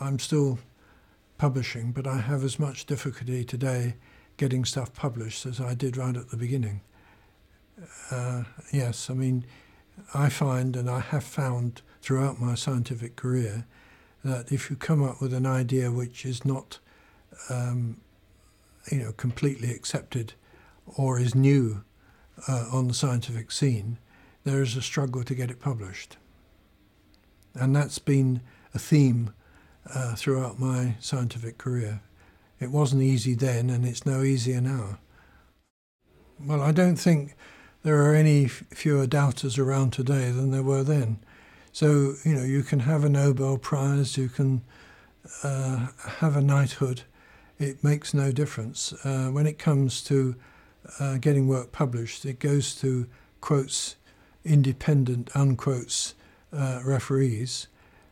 I'm 0.00 0.18
still 0.18 0.58
publishing, 1.38 1.92
but 1.92 2.06
I 2.06 2.18
have 2.18 2.44
as 2.44 2.58
much 2.58 2.86
difficulty 2.86 3.44
today 3.44 3.94
getting 4.36 4.64
stuff 4.64 4.92
published 4.92 5.46
as 5.46 5.60
I 5.60 5.74
did 5.74 5.96
right 5.96 6.16
at 6.16 6.30
the 6.30 6.36
beginning. 6.36 6.80
Uh, 8.10 8.44
yes, 8.72 9.10
I 9.10 9.14
mean, 9.14 9.44
I 10.14 10.28
find 10.28 10.76
and 10.76 10.90
I 10.90 11.00
have 11.00 11.24
found 11.24 11.82
throughout 12.00 12.40
my 12.40 12.54
scientific 12.54 13.16
career 13.16 13.66
that 14.24 14.52
if 14.52 14.70
you 14.70 14.76
come 14.76 15.02
up 15.02 15.20
with 15.20 15.32
an 15.32 15.46
idea 15.46 15.90
which 15.90 16.24
is 16.24 16.44
not, 16.44 16.78
um, 17.48 17.98
you 18.90 18.98
know, 18.98 19.12
completely 19.12 19.70
accepted 19.70 20.34
or 20.96 21.18
is 21.18 21.34
new 21.34 21.84
uh, 22.48 22.66
on 22.72 22.88
the 22.88 22.94
scientific 22.94 23.50
scene, 23.50 23.98
there 24.44 24.62
is 24.62 24.76
a 24.76 24.82
struggle 24.82 25.24
to 25.24 25.34
get 25.34 25.50
it 25.50 25.60
published. 25.60 26.16
And 27.54 27.74
that's 27.74 27.98
been 27.98 28.42
a 28.74 28.78
theme 28.78 29.32
uh, 29.94 30.14
throughout 30.14 30.58
my 30.58 30.96
scientific 31.00 31.58
career. 31.58 32.00
It 32.58 32.70
wasn't 32.70 33.02
easy 33.02 33.34
then, 33.34 33.70
and 33.70 33.84
it's 33.84 34.06
no 34.06 34.22
easier 34.22 34.60
now. 34.60 34.98
Well, 36.44 36.62
I 36.62 36.72
don't 36.72 36.96
think 36.96 37.34
there 37.82 38.02
are 38.02 38.14
any 38.14 38.48
fewer 38.48 39.06
doubters 39.06 39.58
around 39.58 39.92
today 39.92 40.30
than 40.30 40.50
there 40.50 40.62
were 40.62 40.82
then. 40.82 41.18
So, 41.72 42.14
you 42.24 42.34
know, 42.34 42.42
you 42.42 42.62
can 42.62 42.80
have 42.80 43.04
a 43.04 43.08
Nobel 43.08 43.58
Prize, 43.58 44.16
you 44.16 44.28
can 44.28 44.62
uh, 45.42 45.88
have 46.18 46.36
a 46.36 46.40
knighthood, 46.40 47.02
it 47.58 47.84
makes 47.84 48.14
no 48.14 48.32
difference. 48.32 48.92
Uh, 49.04 49.28
when 49.28 49.46
it 49.46 49.58
comes 49.58 50.02
to 50.04 50.36
uh, 50.98 51.18
getting 51.18 51.48
work 51.48 51.72
published, 51.72 52.24
it 52.24 52.38
goes 52.38 52.74
to 52.76 53.06
quotes 53.40 53.96
independent 54.44 55.30
unquotes 55.34 56.14
uh, 56.52 56.80
referees. 56.84 57.68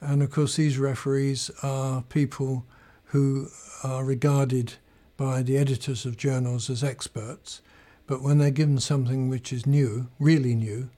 And 0.00 0.22
of 0.22 0.30
course, 0.30 0.56
these 0.56 0.78
referees 0.78 1.50
are 1.62 2.02
people 2.02 2.64
who 3.06 3.48
are 3.82 4.04
regarded 4.04 4.74
by 5.16 5.42
the 5.42 5.56
editors 5.56 6.04
of 6.04 6.16
journals 6.16 6.68
as 6.68 6.84
experts, 6.84 7.62
but 8.06 8.22
when 8.22 8.38
they're 8.38 8.50
given 8.50 8.78
something 8.78 9.28
which 9.28 9.52
is 9.52 9.66
new, 9.66 10.08
really 10.18 10.54
new, 10.54 10.90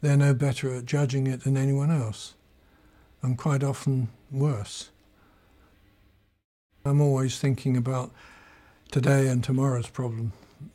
they're 0.00 0.16
no 0.16 0.34
better 0.34 0.74
at 0.74 0.84
judging 0.84 1.26
it 1.26 1.44
than 1.44 1.56
anyone 1.56 1.90
else, 1.90 2.34
and 3.22 3.38
quite 3.38 3.62
often 3.62 4.08
worse. 4.30 4.90
I'm 6.84 7.00
always 7.00 7.38
thinking 7.38 7.76
about 7.76 8.12
today 8.90 9.28
and 9.28 9.42
tomorrow's 9.42 9.88
problem. 9.88 10.32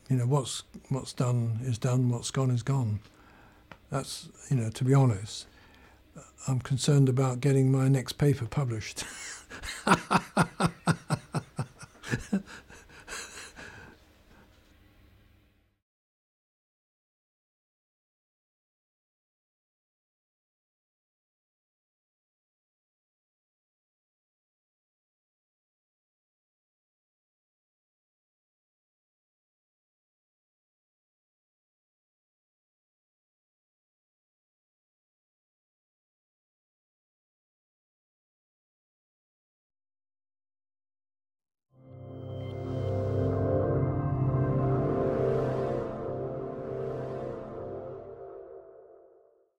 You 0.08 0.16
know, 0.16 0.26
what's 0.26 0.62
what's 0.88 1.12
done 1.12 1.58
is 1.62 1.78
done, 1.78 2.08
what's 2.08 2.30
gone 2.30 2.50
is 2.50 2.62
gone. 2.62 3.00
That's 3.90 4.28
you 4.50 4.56
know, 4.56 4.70
to 4.70 4.84
be 4.84 4.94
honest, 4.94 5.46
I'm 6.46 6.60
concerned 6.60 7.08
about 7.08 7.40
getting 7.40 7.72
my 7.72 7.88
next 7.88 8.14
paper 8.14 8.46
published. 8.46 9.04